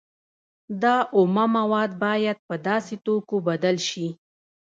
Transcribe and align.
دا 0.81 0.95
اومه 1.15 1.45
مواد 1.57 1.91
باید 2.05 2.37
په 2.47 2.55
داسې 2.67 2.95
توکو 3.05 3.35
بدل 3.47 3.75
شي 3.89 4.07